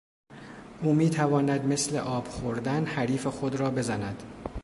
او 0.83 0.93
میتواند 0.93 1.65
مثل 1.65 1.97
آب 1.97 2.27
خوردن 2.27 2.85
حریف 2.85 3.27
خود 3.27 3.55
را 3.55 3.69
بزند. 3.71 4.23